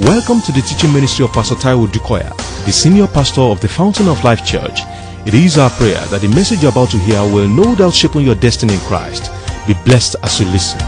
[0.00, 4.08] Welcome to the teaching ministry of Pastor Taiwo Odukoya, the senior pastor of the Fountain
[4.08, 4.80] of Life Church.
[5.24, 8.16] It is our prayer that the message you're about to hear will no doubt shape
[8.16, 9.30] your destiny in Christ.
[9.68, 10.80] Be blessed as you listen.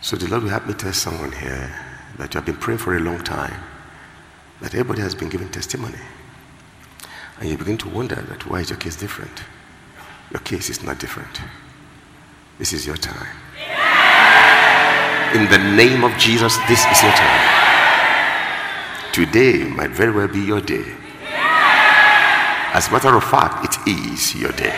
[0.00, 1.70] So the Lord will help me tell someone here
[2.16, 3.60] that you have been praying for a long time,
[4.62, 6.00] that everybody has been giving testimony.
[7.38, 9.42] And you begin to wonder that why is your case different?
[10.30, 11.38] Your case is not different.
[12.58, 13.43] This is your time.
[15.34, 17.40] In the name of Jesus, this is your time.
[19.12, 20.84] Today might very well be your day.
[22.72, 24.74] As a matter of fact, it is your day.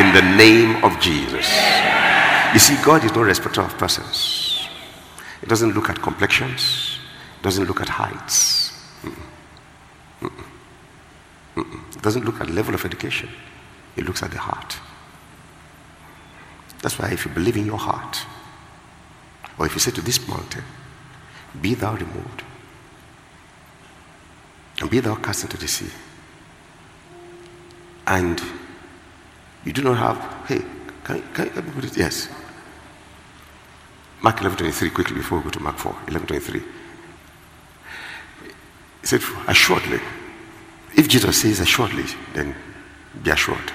[0.00, 1.46] In the name of Jesus.
[2.54, 4.66] You see, God is no respecter of persons.
[5.42, 6.98] He doesn't look at complexions,
[7.42, 8.72] doesn't look at heights.
[11.54, 13.28] He doesn't look at level of education.
[13.96, 14.78] He looks at the heart.
[16.80, 18.24] That's why if you believe in your heart,
[19.60, 20.64] or if you say to this mountain,
[21.60, 22.42] be thou removed,
[24.80, 25.90] and be thou cast into the sea,
[28.06, 28.40] and
[29.66, 30.64] you do not have, hey,
[31.04, 31.94] can, can you put it?
[31.94, 32.30] Yes.
[34.22, 36.62] Mark 11.23, quickly before we go to Mark 4, 11.23.
[39.02, 40.00] He said, assuredly.
[40.96, 42.54] If Jesus says assuredly, then
[43.22, 43.72] be assured.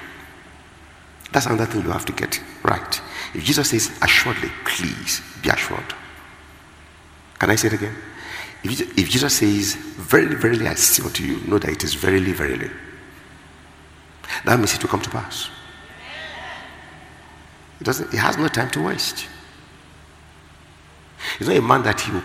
[1.35, 3.01] That's another thing you have to get right.
[3.33, 5.93] If Jesus says assuredly, please be assured.
[7.37, 7.93] Can I say it again?
[8.63, 12.31] If, if Jesus says, verily, verily, I say unto you, know that it is verily,
[12.31, 12.71] verily.
[14.45, 15.49] That means it will come to pass.
[17.81, 19.27] It doesn't, he has no time to waste.
[21.37, 22.23] He's not a man that he'll,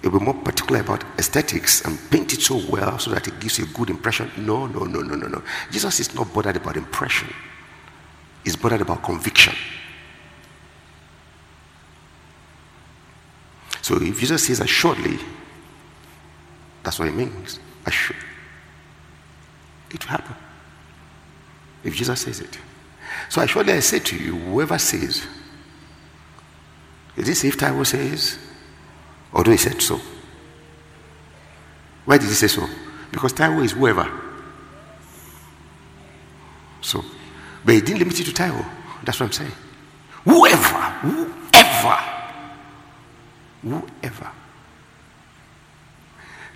[0.00, 3.58] he'll be more particular about aesthetics and paint it so well so that it gives
[3.58, 4.30] you a good impression.
[4.38, 5.42] No, no, no, no, no, no.
[5.70, 7.28] Jesus is not bothered about impression.
[8.44, 9.54] He's bothered about conviction.
[13.82, 15.18] So if Jesus says assuredly,
[16.82, 17.60] that's what it means.
[17.86, 18.18] Assured.
[19.92, 20.36] It will happen.
[21.82, 22.58] If Jesus says it.
[23.28, 25.26] So assuredly I say to you, whoever says,
[27.16, 28.38] is this if Taiwo says?
[29.32, 30.00] Although he said so.
[32.04, 32.66] Why did he say so?
[33.10, 34.10] Because Taiwo is whoever.
[36.80, 37.04] So,
[37.64, 38.64] but he didn't limit it to Taiwo.
[39.04, 39.52] That's what I'm saying.
[40.24, 41.98] Whoever, whoever,
[43.62, 44.30] whoever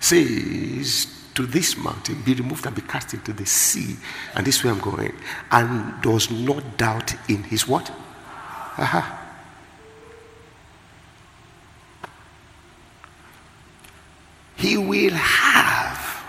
[0.01, 3.97] says to this mountain, be removed and be cast into the sea,
[4.35, 5.15] and this way I'm going,
[5.51, 7.91] and does not doubt in his what?
[8.79, 9.21] Aha.
[14.57, 16.25] He will have.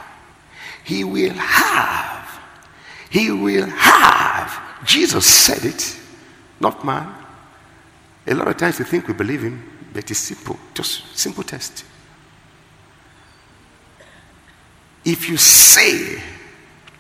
[0.84, 2.40] He will have.
[3.10, 4.35] He will have.
[4.86, 5.98] Jesus said it,
[6.60, 7.14] not man.
[8.28, 9.64] A lot of times we think we believe him,
[9.94, 10.58] but it's simple.
[10.74, 11.84] Just simple test.
[15.04, 16.22] If you say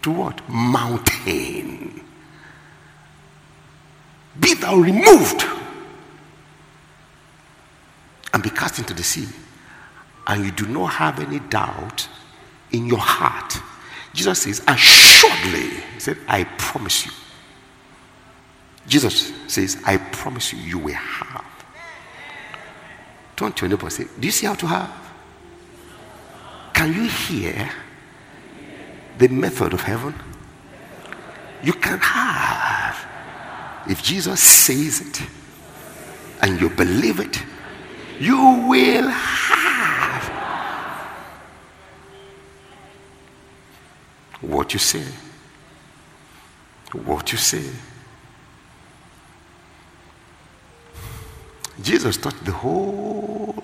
[0.03, 0.47] to what?
[0.47, 2.01] Mountain.
[4.39, 5.45] Be thou removed
[8.33, 9.27] and be cast into the sea
[10.27, 12.07] and you do not have any doubt
[12.71, 13.57] in your heart,
[14.13, 17.11] Jesus says, assuredly, he said, I promise you.
[18.87, 21.45] Jesus says, I promise you, you will have.
[23.35, 24.91] Turn to your neighbor say, Do you see how to have?
[26.73, 27.69] Can you hear
[29.17, 30.13] the method of heaven?
[31.63, 33.05] You can have.
[33.89, 35.21] If Jesus says it
[36.41, 37.41] and you believe it,
[38.19, 39.95] you will have
[44.41, 45.05] what you say.
[46.93, 47.63] What you say.
[51.81, 53.55] Jesus taught the whole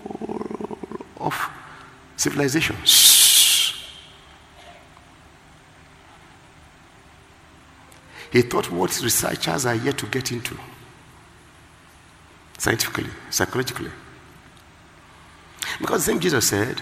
[1.18, 1.50] of
[2.18, 2.76] civilization.
[8.32, 10.58] He taught what researchers are yet to get into
[12.58, 13.92] scientifically, psychologically.
[15.80, 16.82] Because the same Jesus said,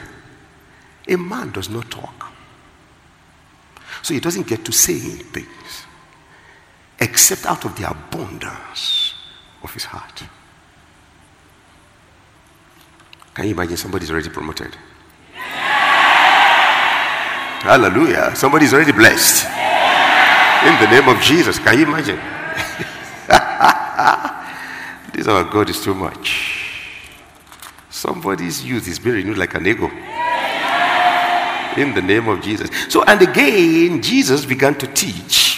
[1.07, 2.31] a man does not talk.
[4.01, 5.85] So he doesn't get to say things
[6.99, 9.13] except out of the abundance
[9.63, 10.23] of his heart.
[13.39, 14.75] Can you imagine somebody's already promoted?
[17.63, 18.35] Hallelujah.
[18.35, 19.45] Somebody's already blessed.
[20.65, 21.57] In the name of Jesus.
[21.57, 22.17] Can you imagine?
[25.13, 26.65] this our God is too much.
[27.89, 29.89] Somebody's youth is being renewed like an eagle.
[31.77, 32.69] In the name of Jesus.
[32.89, 35.48] So, and again, Jesus began to teach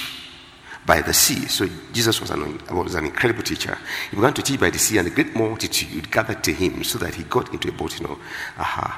[0.91, 1.47] by the sea.
[1.47, 3.77] So Jesus was an, was an incredible teacher.
[4.09, 6.97] He began to teach by the sea, and a great multitude gathered to him so
[6.97, 8.19] that he got into a boat, you know.
[8.57, 8.89] Aha.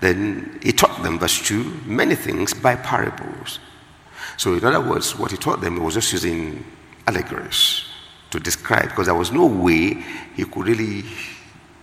[0.00, 3.58] Then he taught them, verse 2, many things by parables.
[4.38, 6.64] So, in other words, what he taught them was just using
[7.06, 7.84] allegories
[8.30, 10.02] to describe, because there was no way
[10.34, 11.04] he could really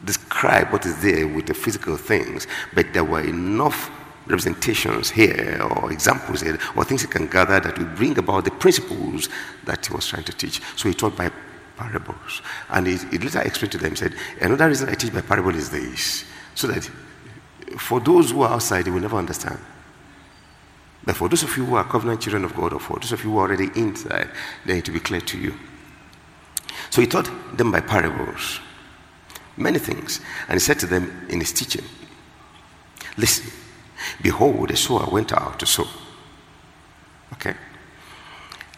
[0.04, 3.92] describe what is there with the physical things, but there were enough
[4.28, 8.52] representations here or examples here or things he can gather that will bring about the
[8.52, 9.30] principles
[9.66, 10.62] that he was trying to teach.
[10.76, 11.32] So he taught by
[11.78, 12.42] parables.
[12.70, 15.56] And he, he later explained to them, he said, Another reason I teach by parable
[15.56, 16.90] is this, so that
[17.78, 19.60] for those who are outside, they will never understand.
[21.04, 23.24] But for those of you who are covenant children of God, or for those of
[23.24, 24.30] you who are already inside,
[24.66, 25.56] then it will be clear to you.
[26.90, 28.60] So he taught them by parables,
[29.58, 30.22] many things.
[30.48, 31.84] And he said to them in his teaching,
[33.18, 33.52] Listen,
[34.22, 35.88] behold, a sower went out to sow.
[37.34, 37.56] Okay?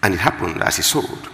[0.02, 1.30] And it happened as he sowed.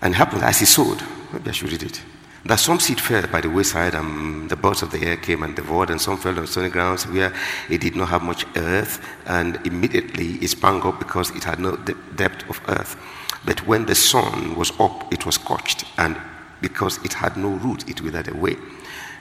[0.00, 1.02] And it happened as he sowed.
[1.32, 2.02] Maybe I should read it
[2.44, 5.54] that some seed fell by the wayside, and the birds of the air came and
[5.54, 7.32] devoured, and some fell on stony grounds where
[7.68, 11.76] it did not have much earth, and immediately it sprang up because it had no
[11.76, 12.96] de- depth of earth.
[13.44, 16.16] But when the sun was up, it was scorched, and
[16.62, 18.56] because it had no root, it withered away.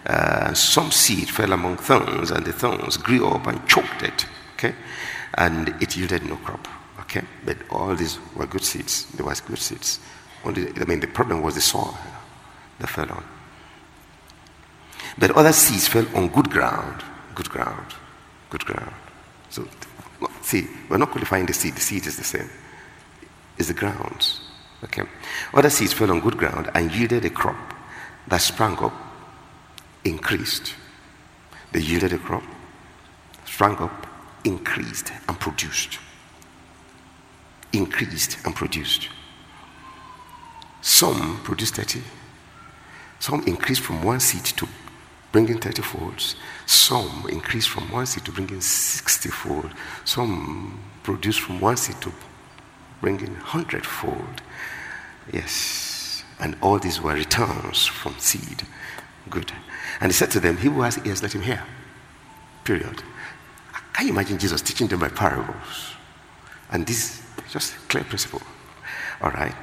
[0.07, 4.25] Uh, some seed fell among thorns, and the thorns grew up and choked it.
[4.53, 4.73] Okay,
[5.35, 6.67] and it yielded no crop.
[7.01, 9.05] Okay, but all these were good seeds.
[9.11, 9.99] There was good seeds.
[10.43, 11.97] Only, I mean, the problem was the soil
[12.79, 13.23] that fell on.
[15.17, 17.03] But other seeds fell on good ground,
[17.35, 17.93] good ground,
[18.49, 18.93] good ground.
[19.49, 19.67] So,
[20.41, 21.75] see, we're not qualifying the seed.
[21.75, 22.49] The seed is the same.
[23.57, 24.39] It's the ground.
[24.83, 25.03] Okay.
[25.53, 27.73] Other seeds fell on good ground and yielded a crop
[28.27, 28.93] that sprang up,
[30.03, 30.73] increased.
[31.71, 32.43] They yielded a crop,
[33.45, 34.07] sprang up,
[34.43, 35.99] increased, and produced.
[37.73, 39.09] Increased and produced.
[40.81, 42.01] Some produced 30,
[43.19, 44.67] some increased from one seed to
[45.31, 46.35] bringing 30 folds.
[46.65, 49.71] Some increased from one seed to bringing 60 fold.
[50.05, 52.11] Some produced from one seed to
[53.01, 54.41] bringing 100 fold.
[55.31, 56.23] Yes.
[56.39, 58.63] And all these were returns from seed.
[59.29, 59.51] Good.
[59.99, 61.63] And he said to them, He who has ears, let him hear.
[62.63, 63.03] Period.
[63.93, 65.95] Can you imagine Jesus teaching them by parables?
[66.71, 68.41] And this is just a clear principle.
[69.21, 69.55] All right.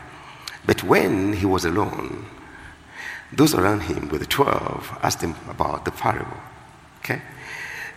[0.67, 2.27] But when he was alone,
[3.33, 6.37] those around him with the 12 asked him about the parable.
[6.99, 7.21] Okay?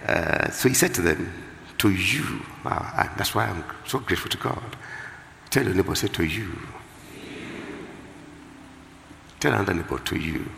[0.05, 1.31] Uh, so he said to them,
[1.79, 4.75] To you, uh, that's why I'm so grateful to God.
[5.49, 6.59] Tell your neighbor, say to you.
[9.39, 10.49] Tell another neighbor, to you.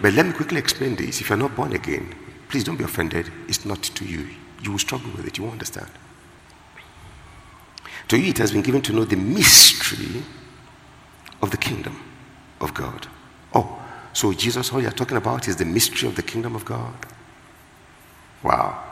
[0.00, 1.20] But let me quickly explain this.
[1.20, 2.14] If you're not born again,
[2.48, 3.30] please don't be offended.
[3.48, 4.28] It's not to you.
[4.62, 5.38] You will struggle with it.
[5.38, 5.90] You won't understand.
[8.08, 10.22] To you, it has been given to know the mystery
[11.42, 12.00] of the kingdom
[12.60, 13.08] of God.
[13.54, 13.82] Oh,
[14.12, 16.94] so Jesus, all you're talking about is the mystery of the kingdom of God?
[18.42, 18.82] Wow.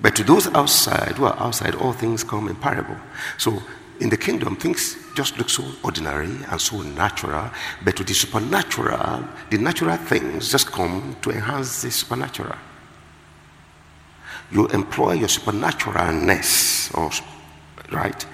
[0.00, 2.96] But to those outside, who are outside, all things come in parable.
[3.36, 3.62] So
[4.00, 7.50] in the kingdom, things just look so ordinary and so natural.
[7.84, 12.56] But to the supernatural, the natural things just come to enhance the supernatural.
[14.50, 17.10] You employ your supernaturalness, or,
[17.94, 18.26] right,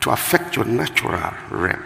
[0.00, 1.82] to affect your natural realm.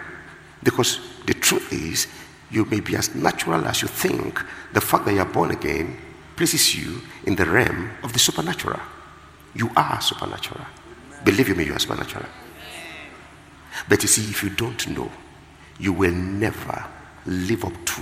[0.63, 2.07] Because the truth is,
[2.49, 4.41] you may be as natural as you think.
[4.73, 5.97] The fact that you are born again
[6.35, 8.79] places you in the realm of the supernatural.
[9.53, 10.65] You are supernatural.
[11.23, 12.25] Believe you me, you are supernatural.
[13.87, 15.11] But you see, if you don't know,
[15.79, 16.85] you will never
[17.25, 18.01] live up to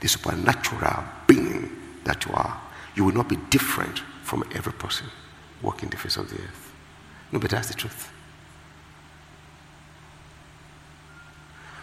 [0.00, 1.70] the supernatural being
[2.04, 2.60] that you are.
[2.94, 5.06] You will not be different from every person
[5.62, 6.72] walking the face of the earth.
[7.32, 8.12] No, but that's the truth.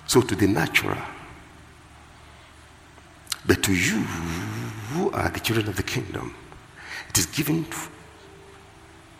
[0.07, 0.97] So to the natural,
[3.45, 3.99] but to you
[4.93, 6.35] who are the children of the kingdom,
[7.09, 7.65] it is given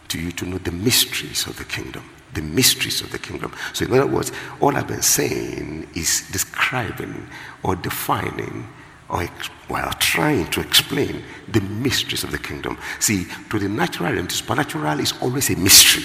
[0.08, 2.04] to you to know the mysteries of the kingdom.
[2.34, 3.54] The mysteries of the kingdom.
[3.74, 7.30] So, in other words, all I've been saying is describing
[7.64, 8.68] or defining
[9.10, 9.26] or
[9.68, 12.78] while trying to explain the mysteries of the kingdom.
[13.00, 16.04] See, to the natural and the supernatural is always a mystery.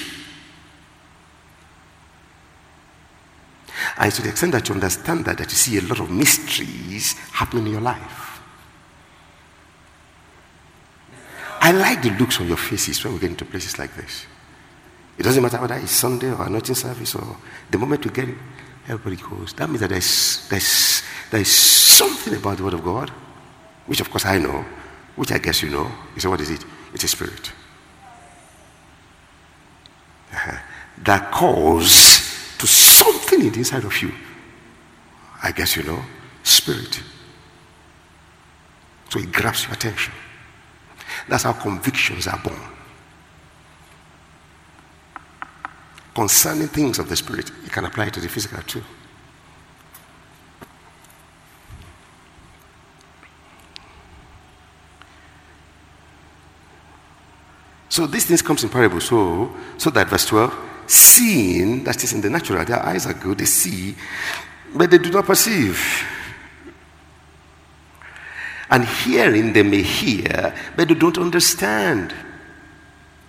[3.96, 7.12] And to the extent that you understand that, that you see a lot of mysteries
[7.32, 8.40] happening in your life.
[11.60, 14.24] I like the looks on your faces when we get into places like this.
[15.18, 17.36] It doesn't matter whether it's Sunday or anointing service or
[17.70, 18.28] the moment we get
[18.88, 19.52] everybody goes.
[19.54, 23.10] That means that there's, there's, there's something about the Word of God,
[23.86, 24.64] which of course I know,
[25.16, 25.90] which I guess you know.
[26.14, 26.64] You say, what is it?
[26.92, 27.52] It's a spirit.
[30.32, 30.58] Uh-huh.
[30.98, 34.12] that calls to something in the inside of you.
[35.42, 36.00] I guess you know,
[36.44, 37.02] spirit.
[39.08, 40.12] So it grabs your attention.
[41.28, 42.60] That's how convictions are born.
[46.20, 48.82] Concerning things of the spirit, you can apply it to the physical too.
[57.88, 59.00] So these things comes in parable.
[59.00, 60.54] So, so that verse 12,
[60.86, 63.96] seeing, that is in the natural, their eyes are good, they see,
[64.74, 65.82] but they do not perceive.
[68.68, 72.12] And hearing, they may hear, but they don't understand.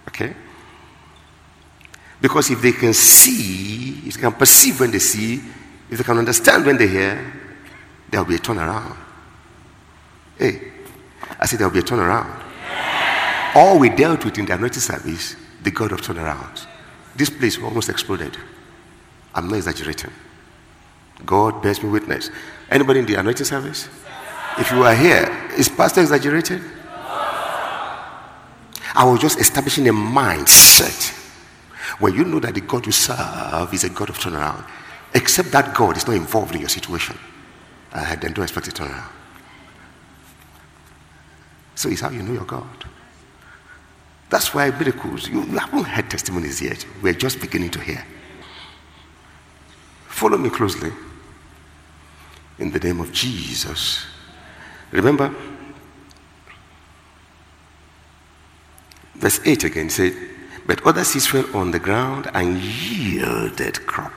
[0.09, 0.35] Okay?
[2.21, 5.41] Because if they can see, if they can perceive when they see,
[5.89, 7.33] if they can understand when they hear,
[8.09, 8.95] there will be a turnaround.
[10.37, 10.71] Hey,
[11.39, 12.43] I said there will be a turnaround.
[13.55, 16.65] All we dealt with in the anointing service, the God of turnaround.
[17.15, 18.37] This place almost exploded.
[19.33, 20.11] I'm not exaggerating.
[21.25, 22.29] God bears me witness.
[22.69, 23.89] Anybody in the anointing service?
[24.57, 26.61] If you are here, is pastor exaggerated?
[28.93, 31.20] I was just establishing a mindset
[32.01, 34.67] where you know that the God you serve is a God of turnaround.
[35.13, 37.17] Except that God is not involved in your situation.
[37.93, 39.11] Uh, then don't expect a turnaround.
[41.75, 42.85] So it's how you know your God.
[44.29, 46.85] That's why miracles, you, you haven't heard testimonies yet.
[47.03, 48.03] We're just beginning to hear.
[50.07, 50.91] Follow me closely.
[52.57, 54.05] In the name of Jesus.
[54.91, 55.33] Remember,
[59.15, 60.30] verse 8 again said,
[60.65, 64.13] But other seeds fell on the ground and yielded crop.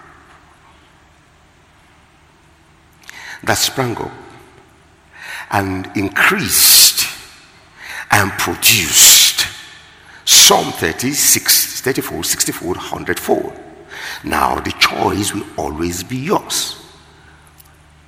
[3.43, 4.13] That sprang up
[5.51, 7.07] and increased
[8.11, 9.47] and produced
[10.25, 13.53] some 30, 60, 30 60 fold, 100 fold.
[14.23, 16.81] Now, the choice will always be yours.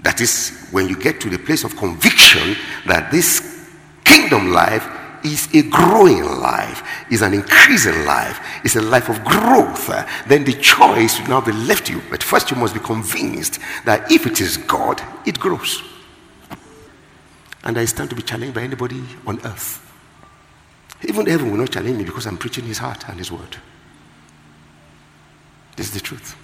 [0.00, 3.70] That is when you get to the place of conviction that this
[4.04, 4.86] kingdom life
[5.24, 9.88] is a growing life, is an increasing life, is a life of growth,
[10.26, 12.02] then the choice will now be left to you.
[12.10, 15.82] But first, you must be convinced that if it is God, it grows.
[17.64, 19.82] And I stand to be challenged by anybody on earth
[21.04, 23.56] even heaven will not challenge me because I'm preaching his heart and his word.
[25.76, 26.36] This is the truth.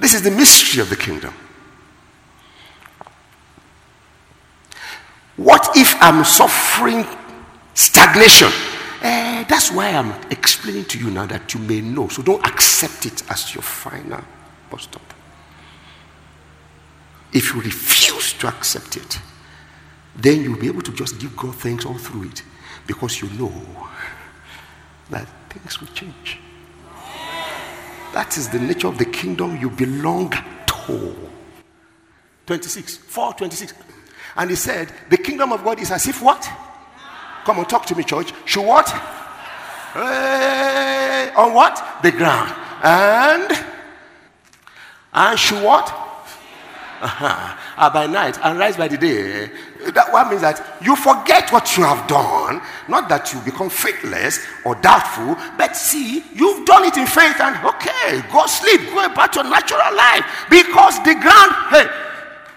[0.00, 1.34] This is the mystery of the kingdom.
[5.36, 7.06] What if I'm suffering
[7.74, 8.48] stagnation?
[9.02, 12.08] Eh, that's why I'm explaining to you now that you may know.
[12.08, 14.22] So don't accept it as your final
[14.70, 15.02] bus stop.
[17.32, 19.18] If you refuse to accept it,
[20.16, 22.42] then you'll be able to just give God thanks all through it
[22.86, 23.52] because you know
[25.10, 26.38] that things will change.
[28.12, 31.16] That is the nature of the kingdom you belong to.
[32.46, 33.74] 26, 4 26.
[34.36, 36.48] And he said, The kingdom of God is as if what?
[37.44, 38.32] Come on, talk to me, church.
[38.44, 38.88] Should what?
[39.92, 42.00] Hey, on what?
[42.02, 42.54] The ground.
[42.82, 43.66] And
[45.12, 46.09] and should what?
[47.00, 49.50] Uh, by night and rise by the day.
[49.92, 54.40] That one means that you forget what you have done, not that you become faithless
[54.64, 59.34] or doubtful, but see, you've done it in faith and okay, go sleep, go about
[59.34, 61.88] your natural life because the ground, hey,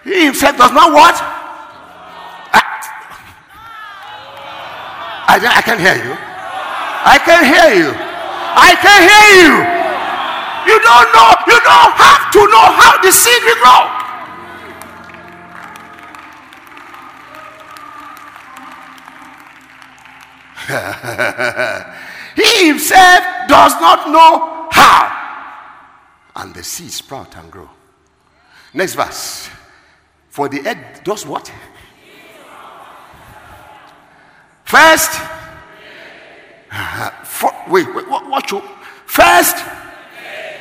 [0.04, 1.16] he himself does not what?
[5.26, 6.14] I, I can hear you.
[6.14, 7.90] I can hear you.
[7.90, 9.54] I can hear you.
[10.68, 13.93] You don't know, you don't have to know how the seed will grow.
[22.36, 25.20] he himself does not know how.
[26.36, 27.68] And the seed sprout and grow.
[28.72, 29.50] Next verse.
[30.30, 31.52] For the egg does what?
[34.64, 35.12] First.
[37.24, 38.60] For, wait, wait, what, what you?
[39.06, 39.56] First.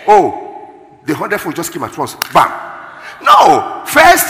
[0.07, 2.15] Oh, the hundredfold just came at once.
[2.33, 2.51] Bam.
[3.23, 4.27] No, first.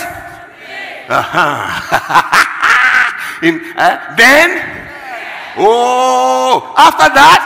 [1.10, 2.40] Uh-huh.
[3.44, 4.83] In, uh, then
[5.58, 7.42] Oh, after that,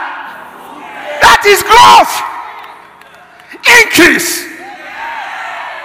[1.20, 2.14] that is growth,
[3.84, 4.46] increase.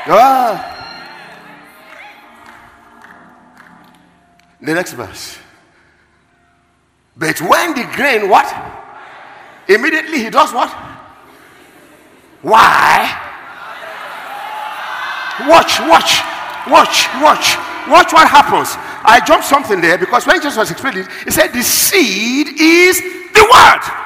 [0.08, 0.70] Ah.
[4.62, 5.38] The next verse.
[7.18, 8.48] But when the grain, what?
[9.68, 10.70] Immediately he does what?
[12.42, 13.20] Why?
[15.48, 16.22] Watch, watch,
[16.70, 17.73] watch, watch.
[17.90, 18.76] Watch what happens.
[19.04, 23.44] I dropped something there because when Jesus was explaining he said, The seed is the
[23.52, 24.04] word.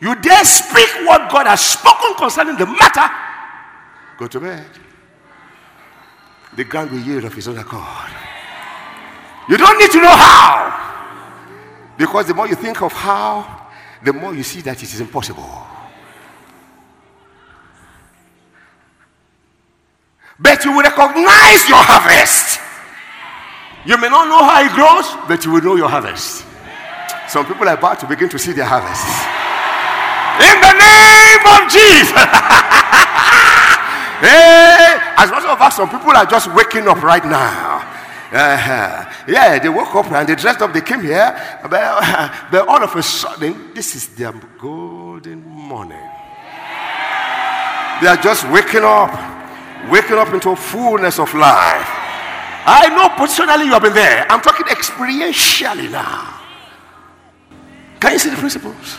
[0.00, 3.08] You dare speak what God has spoken concerning the matter,
[4.16, 4.66] go to bed.
[6.56, 8.10] The ground will yield of his own accord.
[9.48, 10.90] You don't need to know how.
[11.96, 13.68] Because the more you think of how,
[14.02, 15.66] the more you see that it is impossible.
[20.40, 22.58] But you will recognize your harvest.
[23.84, 26.44] You may not know how it grows, but you will know your harvest.
[27.28, 29.04] Some people are about to begin to see their harvest.
[30.40, 32.16] In the name of Jesus.
[34.24, 37.84] hey, as a matter of fact, some people are just waking up right now.
[38.32, 39.04] Uh-huh.
[39.28, 41.70] Yeah, they woke up and they dressed up, they came here, but,
[42.52, 46.08] but all of a sudden, this is their golden morning.
[48.00, 49.10] They are just waking up,
[49.88, 51.88] waking up into a fullness of life.
[52.66, 54.26] I know positionally you have been there.
[54.30, 56.40] I'm talking experientially now.
[58.00, 58.98] Can you see the principles?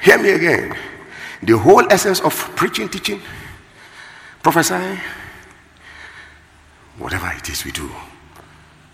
[0.00, 0.76] Hear me again.
[1.42, 3.20] The whole essence of preaching, teaching,
[4.42, 4.98] prophesying,
[6.98, 7.90] whatever it is we do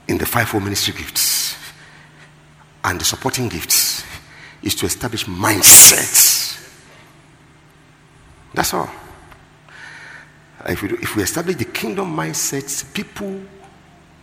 [0.09, 1.57] in the fivefold ministry gifts
[2.85, 4.05] and the supporting gifts
[4.63, 6.61] is to establish mindsets.
[8.53, 8.91] That's all.
[10.67, 13.41] If we, if we establish the kingdom mindsets, people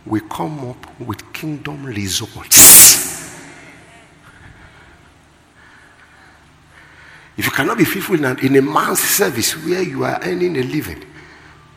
[0.06, 3.22] will come up with kingdom results.
[7.38, 11.04] If you cannot be faithful in a, man's service where you are earning a living,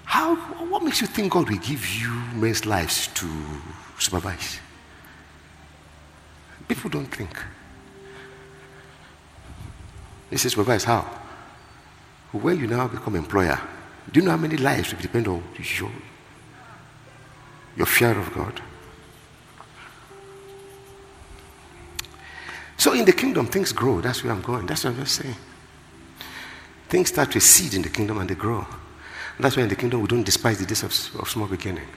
[0.05, 3.27] how, what makes you think God will give you men's lives to
[3.99, 4.59] supervise?
[6.67, 7.31] People don't think.
[10.31, 11.03] He says, supervise how?
[12.33, 13.61] When you now become employer,
[14.11, 15.43] do you know how many lives will depend on
[15.79, 15.91] your,
[17.77, 18.61] your fear of God?
[22.77, 24.01] So in the kingdom, things grow.
[24.01, 24.67] That's where I'm going.
[24.67, 25.37] That's what I'm just saying.
[26.89, 28.67] Things start to seed in the kingdom and they grow.
[29.41, 31.89] That's why in the kingdom we don't despise the days of, of small beginning.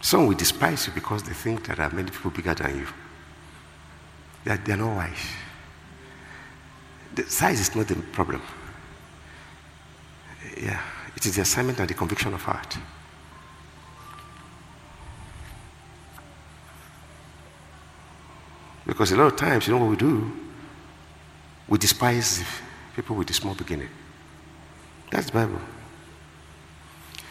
[0.00, 2.86] Some will despise you because they think that there are many people bigger than you.
[4.44, 5.26] They are, they are not wise.
[7.14, 8.42] The size is not the problem.
[10.56, 10.80] Yeah,
[11.16, 12.78] it is the assignment and the conviction of heart.
[18.86, 20.32] Because a lot of times, you know what we do?
[21.68, 22.44] We despise
[22.96, 23.88] people with a small beginning.
[25.10, 25.60] That's the Bible.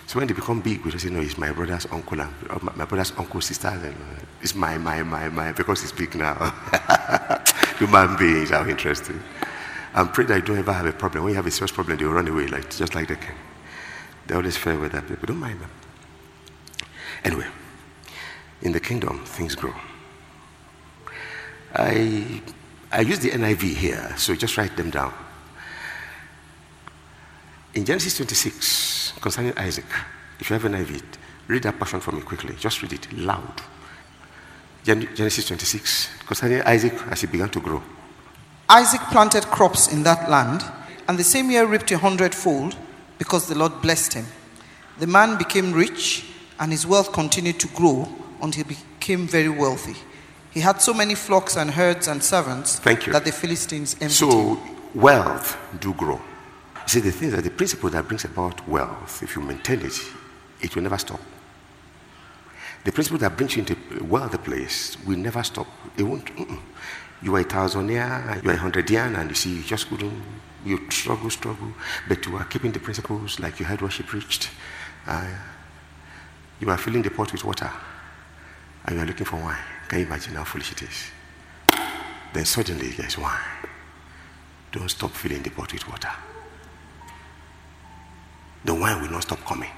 [0.07, 2.31] So when they become big, we just say, no, it's my brother's uncle and
[2.75, 6.33] my brother's uncle, sister, and uh, it's my, my, my, my, because it's big now.
[7.77, 9.21] Human beings are interested.
[9.93, 11.23] I'm that you don't ever have a problem.
[11.23, 13.35] When you have a serious problem, they will run away, like just like they can.
[14.27, 15.25] They always fair with that people.
[15.25, 15.71] Don't mind them.
[17.23, 17.47] Anyway,
[18.61, 19.73] in the kingdom, things grow.
[21.73, 22.41] I
[22.91, 25.13] I use the NIV here, so just write them down.
[27.73, 29.85] In Genesis 26, concerning Isaac,
[30.39, 31.03] if you have an NIV,
[31.47, 32.55] read that portion for me quickly.
[32.55, 33.61] Just read it loud.
[34.83, 37.83] Genesis 26, concerning Isaac as he began to grow.
[38.69, 40.63] Isaac planted crops in that land,
[41.07, 42.75] and the same year reaped a hundredfold
[43.17, 44.25] because the Lord blessed him.
[44.99, 46.25] The man became rich,
[46.59, 48.07] and his wealth continued to grow
[48.41, 49.95] until he became very wealthy.
[50.51, 53.13] He had so many flocks and herds and servants Thank you.
[53.13, 54.09] that the Philistines envied him.
[54.31, 54.59] So,
[54.93, 56.15] wealth do grow.
[56.15, 59.99] You see, the thing that the principle that brings about wealth, if you maintain it,
[60.61, 61.19] it will never stop.
[62.83, 65.67] The principle that brings you into a wealthy place will never stop.
[65.97, 66.25] It won't.
[66.35, 66.59] Mm-mm.
[67.21, 69.89] You are a thousand thousandaire, you are a hundred hundredaire, and you see, you just
[69.89, 70.23] couldn't,
[70.65, 71.73] you struggle, struggle,
[72.07, 74.49] but you are keeping the principles like you heard what she preached.
[75.05, 75.27] Uh,
[76.61, 77.69] you are filling the pot with water,
[78.85, 79.57] and you are looking for wine.
[79.89, 81.11] Can you imagine how foolish it is?
[82.33, 83.37] Then suddenly there's wine.
[84.71, 86.11] Don't stop filling the pot with water.
[88.63, 89.71] The wine will not stop coming.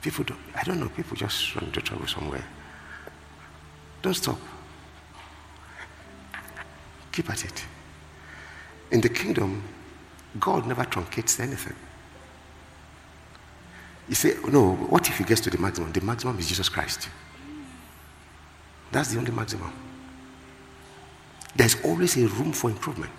[0.00, 2.44] People don't, I don't know, people just run into trouble somewhere.
[4.02, 4.38] Don't stop.
[7.14, 7.64] Keep at it.
[8.90, 9.62] In the kingdom,
[10.40, 11.76] God never truncates anything.
[14.08, 15.92] You say, no, what if he gets to the maximum?
[15.92, 17.08] The maximum is Jesus Christ.
[18.90, 19.72] That's the only maximum.
[21.54, 23.12] There's always a room for improvement.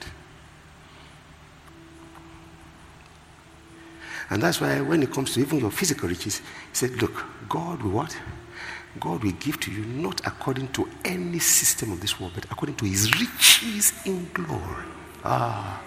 [4.30, 7.82] And that's why when it comes to even your physical riches, he said, look, God
[7.82, 8.18] will what?
[9.00, 12.76] God will give to you not according to any system of this world, but according
[12.78, 14.86] to his riches in glory.
[15.24, 15.82] Ah.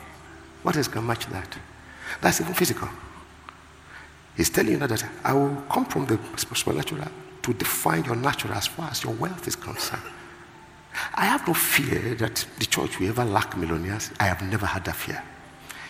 [0.63, 1.57] What else can match that?
[2.21, 2.89] That's even physical.
[4.37, 7.09] He's telling you now that I will come from the supernatural
[7.43, 10.03] to define your natural as far as your wealth is concerned.
[11.15, 14.11] I have no fear that the church will ever lack millionaires.
[14.19, 15.23] I have never had that fear.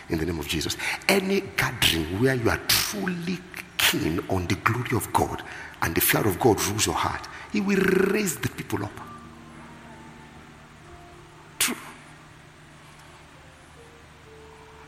[0.09, 0.77] In the name of Jesus.
[1.07, 3.39] Any gathering where you are truly
[3.89, 5.41] keen on the glory of God
[5.81, 8.91] and the fear of God rules your heart, He will raise the people up.
[11.57, 11.75] True.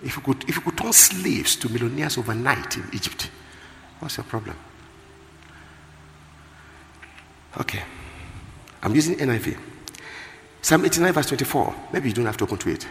[0.03, 3.31] If you could, if you could turn slaves to millionaires overnight in Egypt,
[3.99, 4.55] what's your problem?
[7.59, 7.81] Okay.
[8.83, 9.57] I'm using NIV.
[10.61, 11.75] Psalm 89, verse 24.
[11.93, 12.87] Maybe you don't have to open to it.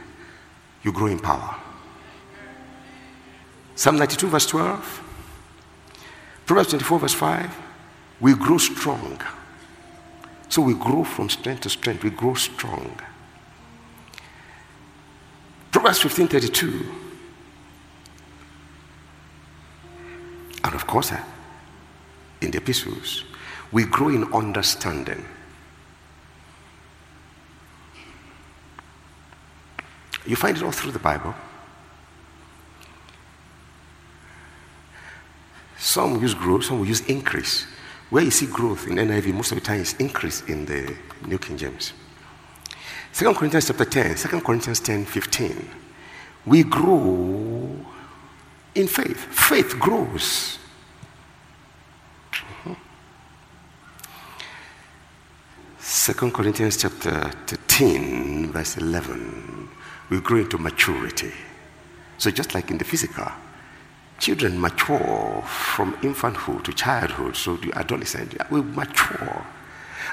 [0.82, 1.56] You grow in power.
[3.74, 5.09] Psalm 92, verse 12.
[6.50, 7.58] Proverbs 24, verse 5.
[8.18, 9.22] We grow strong.
[10.48, 12.02] So we grow from strength to strength.
[12.02, 12.98] We grow strong.
[15.70, 16.92] Proverbs 15, 32.
[20.64, 21.22] And of course, uh,
[22.40, 23.22] in the epistles,
[23.70, 25.24] we grow in understanding.
[30.26, 31.32] You find it all through the Bible.
[35.90, 37.66] Some use growth, some will use increase.
[38.10, 41.36] Where you see growth in NIV, most of the time is increase in the New
[41.36, 41.94] King James.
[43.12, 45.70] 2 Corinthians chapter 10, 2 Corinthians 10, 15.
[46.46, 47.74] We grow
[48.76, 49.16] in faith.
[49.16, 50.60] Faith grows.
[52.62, 52.74] Mm-hmm.
[56.20, 59.68] 2 Corinthians chapter 13, verse 11,
[60.08, 61.32] we grow into maturity.
[62.16, 63.26] So, just like in the physical,
[64.20, 69.44] children mature from infanthood to childhood, so the adolescent, we mature.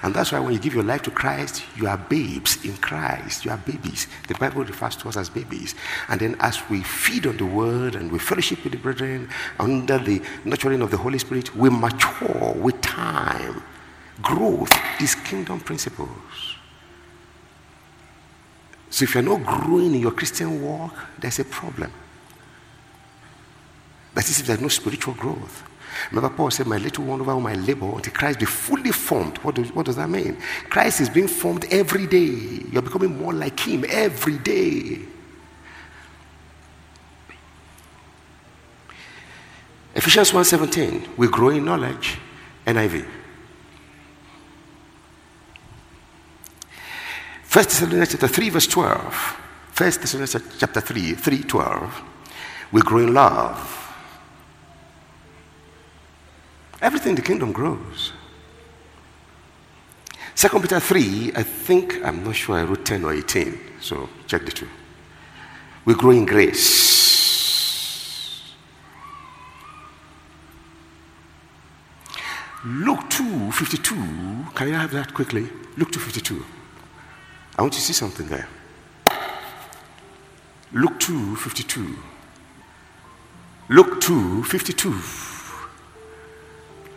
[0.04, 3.46] And that's why when you give your life to Christ, you are babes in Christ.
[3.46, 4.08] You are babies.
[4.28, 5.76] The Bible refers to us as babies.
[6.08, 9.98] And then as we feed on the word and we fellowship with the brethren under
[9.98, 13.64] the nurturing of the Holy Spirit, we mature with time.
[14.22, 16.10] Growth is kingdom principles.
[18.90, 21.92] So if you're not growing in your Christian walk, there's a problem.
[24.18, 25.64] That is if there's no spiritual growth.
[26.10, 29.38] Remember, Paul said, My little one over my labor until Christ be fully formed.
[29.44, 30.42] What does, what does that mean?
[30.72, 32.66] Christ is being formed every day.
[32.72, 35.02] You're becoming more like Him every day.
[39.94, 42.18] Ephesians 1:17, we grow in knowledge.
[42.66, 43.06] NIV.
[47.44, 49.38] First Thessalonians chapter 3, verse 12.
[49.74, 52.02] First Thessalonians chapter 3, 3, 12.
[52.72, 53.87] We grow in love.
[56.82, 58.14] Everything in the kingdom grows.
[60.36, 64.46] Second Peter 3, I think, I'm not sure I wrote 10 or 18, so check
[64.46, 64.68] the two.
[65.86, 66.88] We grow in grace.
[72.66, 73.96] Luke 2 52.
[74.54, 75.48] Can I have that quickly?
[75.78, 76.46] Luke 2 52.
[77.58, 78.48] I want you to see something there.
[80.74, 81.98] Luke 2 52.
[83.70, 85.27] Luke 2 52.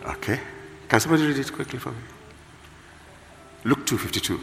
[0.05, 0.41] Okay.
[0.89, 1.99] Can somebody read it quickly for me?
[3.65, 4.41] Luke 2 52.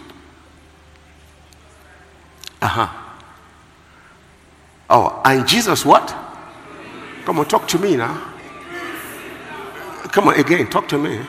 [2.61, 2.87] Uh huh.
[4.89, 6.15] Oh, and Jesus what?
[7.25, 8.33] Come on, talk to me now.
[10.11, 11.19] Come on, again, talk to me.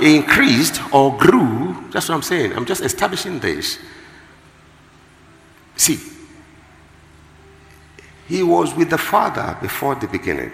[0.00, 1.76] Increased or grew.
[1.90, 2.54] That's what I'm saying.
[2.54, 3.78] I'm just establishing this.
[5.76, 5.98] See,
[8.26, 10.52] he was with the Father before the beginning.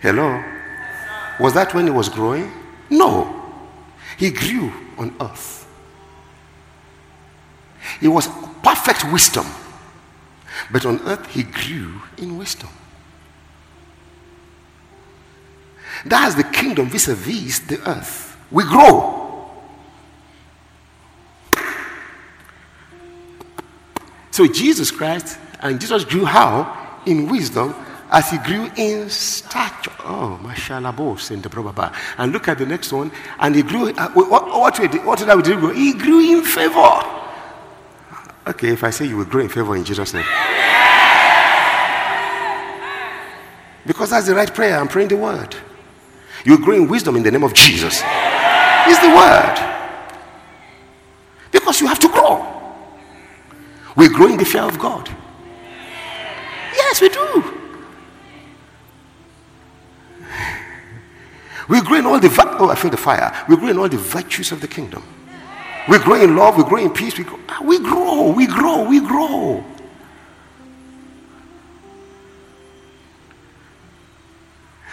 [0.00, 0.42] Hello?
[1.40, 2.50] Was that when he was growing?
[2.90, 3.42] No.
[4.18, 5.66] He grew on earth.
[8.00, 8.28] He was
[8.62, 9.46] perfect wisdom.
[10.70, 12.70] But on earth, he grew in wisdom.
[16.04, 18.36] That's the kingdom vis a vis the earth.
[18.50, 19.50] We grow.
[24.30, 27.00] So Jesus Christ and Jesus grew how?
[27.06, 27.74] In wisdom
[28.10, 29.92] as he grew in stature.
[30.04, 30.90] Oh, mashallah,
[31.30, 31.94] in the probaba.
[32.18, 33.10] And look at the next one.
[33.38, 35.70] And he grew, uh, what, what, what did I do?
[35.70, 37.02] He grew in favor.
[38.46, 40.26] Okay, if I say you will grow in favor in Jesus' name.
[43.86, 44.78] Because that's the right prayer.
[44.78, 45.56] I'm praying the word.
[46.44, 48.02] You grow in wisdom in the name of Jesus.
[48.04, 49.70] It's the word.
[51.50, 52.46] Because you have to grow.
[53.96, 55.08] We grow in the fear of God.
[56.74, 57.53] Yes, we do.
[61.68, 63.32] We grow in all the vi- oh, I feel the fire.
[63.48, 65.02] We grow in all the virtues of the kingdom.
[65.88, 66.56] We grow in love.
[66.56, 67.16] We grow in peace.
[67.16, 67.38] We grow.
[67.48, 68.32] Ah, we grow.
[68.32, 68.84] We grow.
[68.88, 69.64] We grow.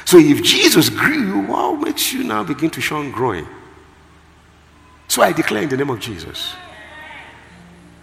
[0.06, 3.48] So if Jesus grew, what makes you now begin to shun growing?
[5.08, 6.54] So I declare in the name of Jesus,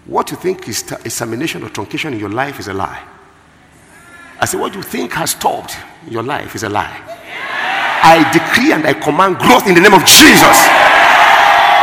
[0.07, 3.03] what you think is t- examination or truncation in your life is a lie.
[4.41, 5.77] I say, what you think has stopped
[6.09, 7.03] your life is a lie.
[8.03, 10.57] I decree and I command growth in the name of Jesus.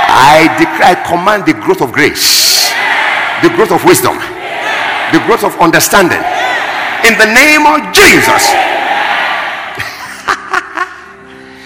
[0.08, 2.72] I decree, I command the growth of grace,
[3.44, 4.16] the growth of wisdom,
[5.12, 6.24] the growth of understanding.
[7.04, 8.54] In the name of Jesus.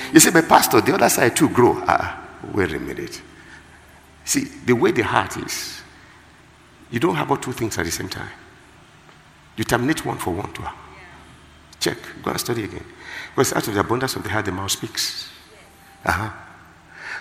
[0.14, 1.82] you see, but Pastor, the other side too grow.
[1.88, 3.22] Ah, wait a minute.
[4.26, 5.82] See, the way the heart is,
[6.92, 8.30] you don't have all two things at the same time.
[9.56, 10.72] You terminate one for one to.
[11.80, 11.98] Check.
[12.24, 12.86] Go and study again.
[13.36, 15.30] Because out of the abundance of the heart, the mouth speaks.
[16.06, 16.30] Uh-huh.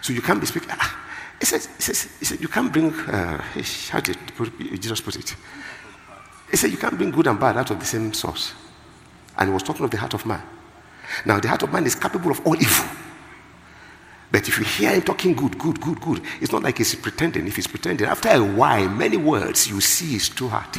[0.03, 0.71] So you can't be speaking.
[0.73, 1.07] Ah,
[1.41, 3.43] he says, he says, he said, you can't bring, uh,
[3.91, 4.19] how did
[4.81, 5.37] Jesus put it?
[6.51, 8.55] He said, you can't bring good and bad out of the same source.
[9.37, 10.43] And he was talking of the heart of man.
[11.25, 12.87] Now, the heart of man is capable of all evil.
[14.31, 17.47] But if you hear him talking good, good, good, good, it's not like he's pretending.
[17.47, 20.79] If he's pretending, after a while, many words you see his true heart.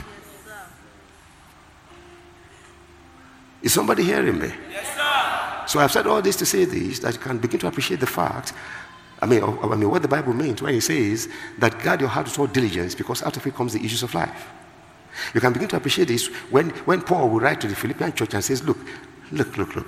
[3.62, 4.52] Is somebody hearing me?
[4.72, 5.64] Yes, sir.
[5.68, 8.08] So I've said all this to say this that you can begin to appreciate the
[8.08, 8.54] fact.
[9.22, 12.26] I mean, I mean, what the Bible means when it says that guard your heart
[12.28, 14.48] with all diligence because out of it comes the issues of life.
[15.34, 18.34] You can begin to appreciate this when, when Paul will write to the Philippian church
[18.34, 18.78] and says, Look,
[19.32, 19.88] look, look, look.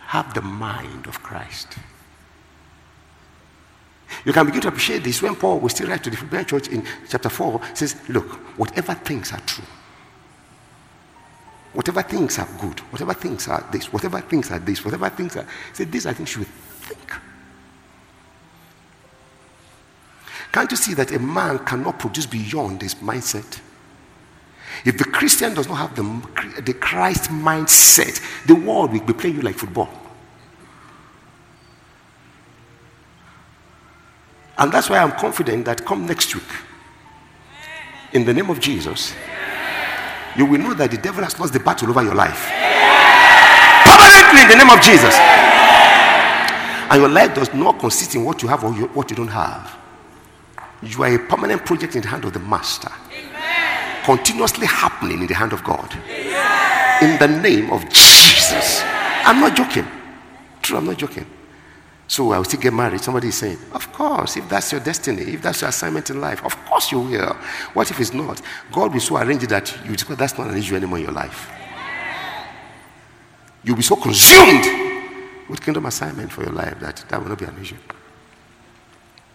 [0.00, 1.76] Have the mind of Christ.
[4.24, 6.68] You can begin to appreciate this when Paul will still write to the Philippian church
[6.68, 8.26] in chapter 4 says, Look,
[8.58, 9.64] whatever things are true,
[11.74, 15.46] whatever things are good, whatever things are this, whatever things are this, whatever things are,
[15.72, 17.12] say, these are things you think.
[20.52, 23.60] Can't you see that a man cannot produce beyond his mindset?
[24.84, 29.36] If the Christian does not have the, the Christ mindset, the world will be playing
[29.36, 29.90] you like football.
[34.56, 36.44] And that's why I'm confident that come next week,
[38.12, 39.12] in the name of Jesus,
[40.36, 42.50] you will know that the devil has lost the battle over your life.
[43.84, 45.14] Permanently in the name of Jesus.
[46.90, 49.76] And your life does not consist in what you have or what you don't have.
[50.82, 52.90] You are a permanent project in the hand of the Master.
[53.10, 54.04] Amen.
[54.04, 55.90] Continuously happening in the hand of God.
[56.08, 57.02] Amen.
[57.02, 58.82] In the name of Jesus.
[59.24, 59.86] I'm not joking.
[60.62, 61.26] True, I'm not joking.
[62.06, 63.00] So I will still get married.
[63.00, 66.44] Somebody is saying, Of course, if that's your destiny, if that's your assignment in life,
[66.44, 67.34] of course you will.
[67.72, 68.40] What if it's not?
[68.72, 71.12] God will so arrange it that you discover that's not an issue anymore in your
[71.12, 71.50] life.
[73.64, 74.64] You'll be so consumed
[75.48, 77.76] with kingdom assignment for your life that that will not be an issue.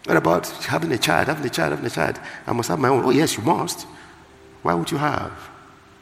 [0.06, 2.20] What about having a child, having a child, having a child?
[2.46, 3.04] I must have my own.
[3.04, 3.86] Oh, yes, you must.
[4.62, 5.32] Why would you have?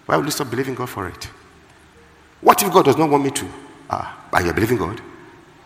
[0.06, 1.30] Why would you stop believing God for it?
[2.42, 3.48] What if God does not want me to?
[3.90, 5.02] Ah, are you believing God?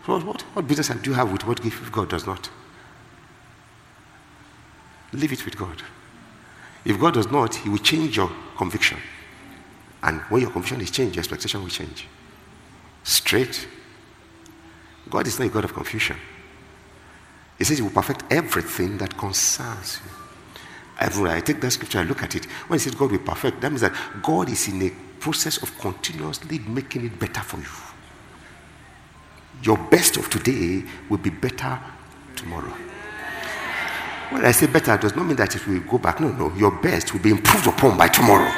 [0.06, 2.50] What, what, what business do you have with what gift if God does not?
[5.12, 5.82] Leave it with God.
[6.84, 8.98] If God does not, He will change your conviction.
[10.02, 12.08] And when your conviction is changed, your expectation will change.
[13.04, 13.68] Straight.
[15.08, 16.16] God is not a God of confusion.
[17.58, 20.10] He says He will perfect everything that concerns you.
[20.98, 22.46] Everywhere I take that scripture, I look at it.
[22.66, 25.78] When He says God will perfect, that means that God is in a process of
[25.78, 27.91] continuously making it better for you
[29.62, 31.78] your best of today will be better
[32.36, 32.74] tomorrow.
[34.30, 36.18] When I say better, does not mean that it will go back.
[36.18, 36.52] No, no.
[36.54, 38.50] Your best will be improved upon by tomorrow.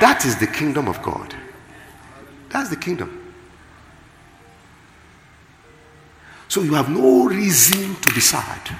[0.00, 1.34] That is the kingdom of God.
[2.50, 3.32] That's the kingdom.
[6.48, 8.76] So you have no reason to be sad.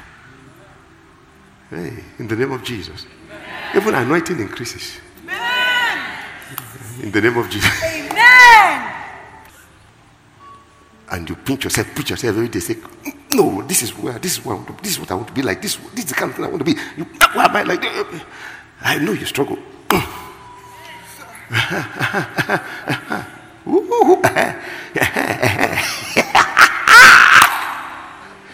[1.71, 3.07] Hey, in the name of Jesus.
[3.75, 4.99] Even anointing increases.
[7.03, 8.06] In the name of Jesus.
[11.11, 12.77] And you pinch yourself, pinch yourself every day, say,
[13.31, 15.63] No, this is where this is where this is what I want to be like.
[15.63, 16.81] This, this is the kind of thing I want to be.
[16.97, 17.85] You, why am I like
[18.81, 19.59] I know you struggle.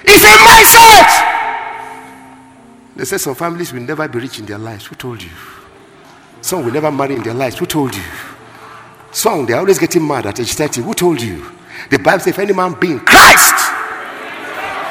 [0.04, 1.08] it's a mindset.
[2.94, 4.86] They say some families will never be rich in their lives.
[4.86, 5.30] Who told you?
[6.40, 7.58] Some will never marry in their lives.
[7.58, 8.02] Who told you?
[9.10, 10.82] Some, they're always getting mad at age 30.
[10.82, 11.44] Who told you?
[11.90, 13.54] The Bible says, if any man be in Christ,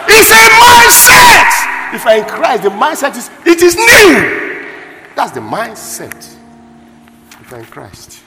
[0.08, 1.72] it's a mindset.
[1.94, 4.66] If I in Christ, the mindset is it is new.
[5.16, 6.38] That's the mindset.
[7.42, 8.24] If I in Christ.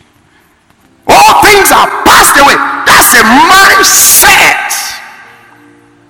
[1.07, 2.57] All things are passed away.
[2.87, 4.65] That's a mindset.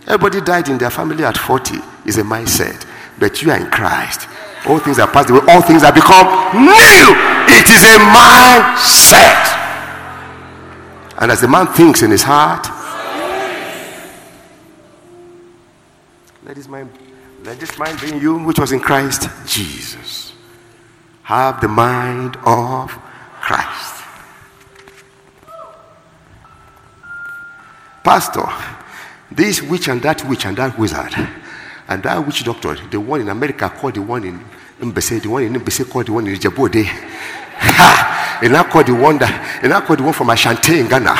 [0.06, 2.86] Everybody died in their family at 40 is a mindset.
[3.18, 4.28] But you are in Christ.
[4.66, 5.40] All things are passed away.
[5.48, 7.04] All things have become new.
[7.48, 9.63] It is a mindset.
[11.18, 12.66] And as the man thinks in his heart,
[16.44, 16.90] let this mind,
[17.44, 20.32] let this mind be in you, which was in Christ Jesus.
[21.22, 22.90] Have the mind of
[23.40, 24.02] Christ.
[28.02, 28.46] Pastor,
[29.30, 31.14] this witch and that witch and that wizard
[31.88, 34.44] and that witch doctor, the one in America called the one in
[34.80, 36.84] Mbese, the one in Mbese called the one in Djibouti.
[38.44, 41.16] And I called the one that, and I called the one from Ashanti in Ghana.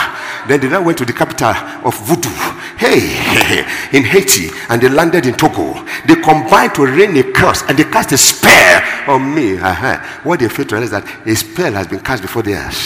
[0.49, 1.57] Then they now went to the capital
[1.89, 2.29] of Voodoo,
[2.77, 3.65] hey,
[3.97, 5.73] in Haiti, and they landed in Togo.
[6.05, 9.57] They combined to rain a curse and they cast a spell on me.
[9.57, 9.97] Uh-huh.
[10.23, 12.77] What they failed to realize that a spell has been cast before theirs.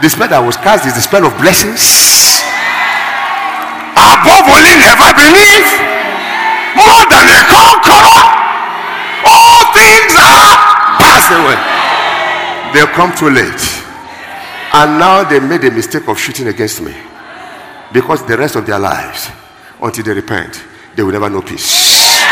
[0.00, 1.84] The spell that was cast is the spell of blessings.
[3.92, 5.68] Above only never believe.
[6.72, 8.22] More than a conqueror.
[9.28, 10.56] All things are
[10.96, 11.81] passed away.
[12.72, 13.82] They'll come too late.
[14.74, 16.94] And now they made a mistake of shooting against me.
[17.92, 19.28] Because the rest of their lives,
[19.80, 20.64] until they repent,
[20.96, 22.22] they will never know peace.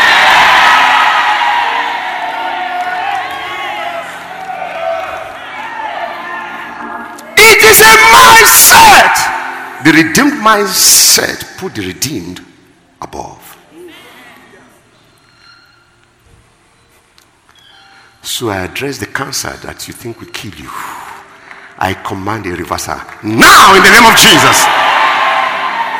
[7.37, 9.15] It is a mindset.
[9.83, 12.43] The redeemed mindset put the redeemed
[13.01, 13.40] above.
[18.21, 20.69] So I address the cancer that you think will kill you.
[21.77, 24.57] I command a reversal now in the name of Jesus.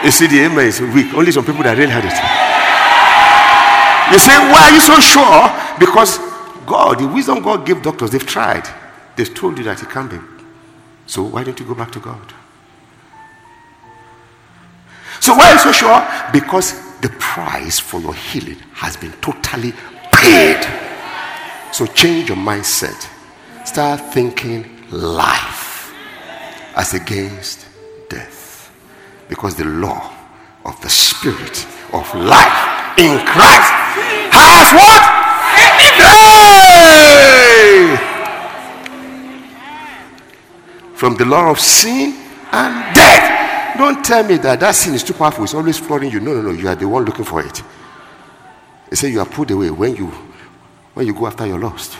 [0.06, 1.14] You see, the amen is weak.
[1.14, 2.14] Only some people that really had it.
[4.14, 5.50] You say, why are you so sure?
[5.80, 6.20] Because
[6.66, 8.68] God, the wisdom God gave doctors, they've tried.
[9.16, 10.20] They've told you that it can't be.
[11.08, 12.34] So why don't you go back to God?
[15.20, 16.08] So why are you so sure?
[16.32, 19.74] Because the price for your healing has been totally
[20.12, 20.91] paid.
[21.72, 23.08] So change your mindset.
[23.66, 25.94] Start thinking life
[26.76, 27.66] as against
[28.10, 28.72] death.
[29.30, 30.14] Because the law
[30.66, 33.72] of the spirit of life in Christ
[34.32, 35.22] has what?
[40.96, 42.14] From the law of sin
[42.52, 43.78] and death.
[43.78, 45.46] Don't tell me that that sin is too powerful.
[45.46, 46.20] It's always flooding you.
[46.20, 46.52] No, no, no.
[46.52, 47.64] You are the one looking for it.
[48.90, 50.12] They say you are put away when you
[50.94, 51.98] when you go after your lost,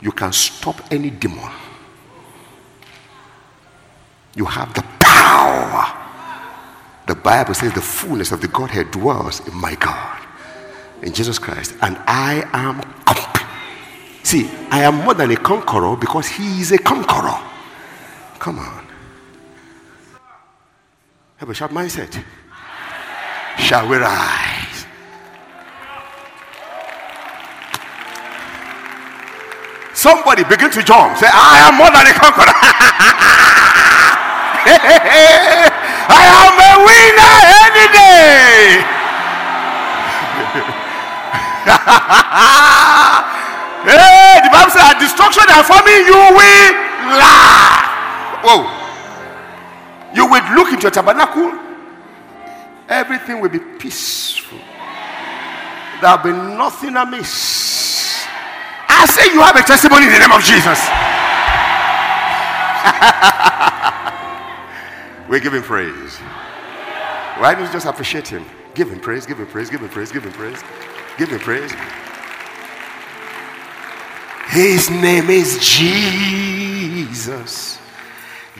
[0.00, 1.50] You can stop any demon.
[4.34, 5.96] You have the power.
[7.06, 10.22] The Bible says the fullness of the Godhead dwells in my God,
[11.02, 11.74] in Jesus Christ.
[11.82, 13.46] And I am complete.
[14.22, 17.38] See, I am more than a conqueror because he is a conqueror.
[18.38, 18.86] Come on.
[21.38, 22.22] Have a sharp mindset.
[23.58, 24.59] Shall we rise?
[30.00, 31.12] Somebody begin to jump.
[31.20, 32.48] Say, I am more than a conqueror.
[36.08, 37.36] I am a winner
[37.68, 38.80] any day.
[43.84, 46.72] hey, the Bible says, destruction and famine, you will
[47.20, 48.40] laugh.
[48.40, 48.64] Whoa.
[50.14, 51.52] You will look into your tabernacle,
[52.88, 54.56] everything will be peaceful.
[56.00, 57.60] There will be nothing amiss.
[59.00, 60.76] I say you have a testimony in the name of Jesus.
[65.30, 66.18] we give him praise.
[67.40, 68.44] Why don't you just appreciate him?
[68.74, 70.62] Give him praise, give him praise, give him praise, give him praise,
[71.16, 71.72] give him praise.
[74.50, 77.78] His name is Jesus.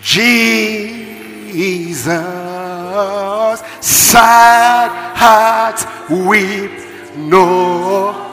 [0.00, 2.06] Jesus.
[3.82, 6.70] Sad hearts weep
[7.18, 8.29] no.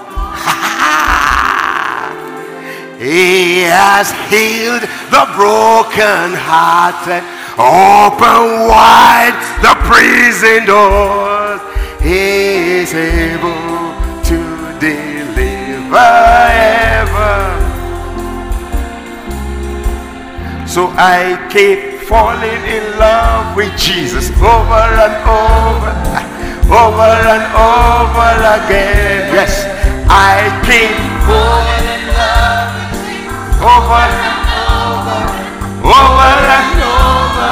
[3.00, 4.82] He has healed
[5.14, 7.22] the broken hearted,
[7.54, 11.62] open wide the prison doors.
[12.02, 13.94] He is able
[14.26, 14.38] to
[14.82, 16.10] deliver
[16.50, 17.38] ever.
[20.66, 25.94] So I keep falling in love with Jesus over and over,
[26.66, 29.34] over and over again.
[29.38, 29.66] Yes,
[30.10, 31.77] I keep falling
[33.68, 34.48] over and
[34.80, 35.20] over,
[35.84, 37.52] over and over.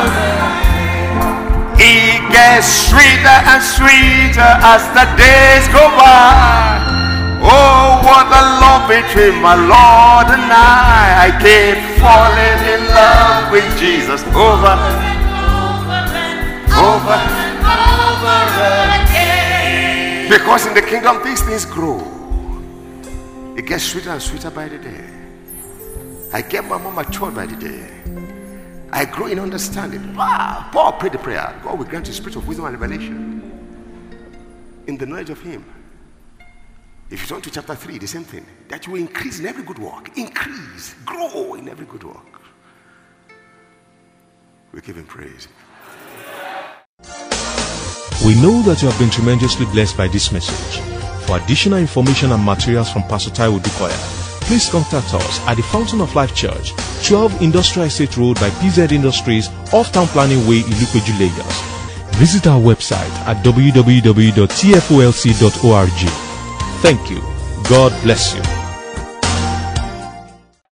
[1.75, 6.79] It gets sweeter and sweeter as the days go by.
[7.43, 11.27] Oh, what a love between my Lord and I.
[11.27, 15.19] I keep falling in love with Jesus over and
[16.79, 18.39] over and over
[19.03, 20.29] again.
[20.29, 21.99] Because in the kingdom, these things grow.
[23.57, 25.14] It gets sweeter and sweeter by the day.
[26.35, 27.87] I get my mom matured by the day.
[28.91, 30.13] I grew in understanding.
[30.13, 30.67] Wow.
[30.69, 31.57] Paul prayed the prayer.
[31.63, 33.41] God will grant you spirit of wisdom and revelation
[34.85, 35.63] in the knowledge of Him.
[37.09, 38.45] If you turn to chapter 3, the same thing.
[38.67, 40.17] That you will increase in every good work.
[40.17, 40.93] Increase.
[41.05, 42.41] Grow in every good work.
[44.73, 45.47] We give Him praise.
[48.25, 50.81] We know that you have been tremendously blessed by this message.
[51.27, 56.01] For additional information and materials from Pastor Taiwo Odukoya, please contact us at the Fountain
[56.01, 56.73] of Life Church,
[57.05, 61.61] 12 Industrial Estate Road by PZ Industries, off Town Planning Way, Ilupeju, Lagos.
[62.17, 64.49] Visit our website at www.tfolc.org.
[66.81, 67.21] Thank you.
[67.69, 68.64] God bless you.